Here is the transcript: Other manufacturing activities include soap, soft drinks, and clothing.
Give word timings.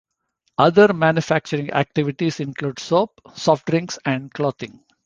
Other 0.57 0.93
manufacturing 0.95 1.69
activities 1.73 2.39
include 2.39 2.79
soap, 2.79 3.21
soft 3.35 3.67
drinks, 3.67 3.99
and 4.03 4.33
clothing. 4.33 4.83